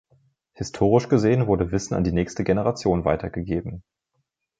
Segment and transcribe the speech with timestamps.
[0.53, 3.83] Historisch gesehen wurde Wissen an die nächste Generation weitergegeben.